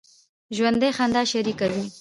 [0.55, 1.83] ژوندي خندا شریکه وي